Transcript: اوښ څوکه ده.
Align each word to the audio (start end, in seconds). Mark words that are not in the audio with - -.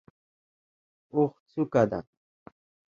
اوښ 1.13 1.31
څوکه 1.51 1.83
ده. 1.91 1.99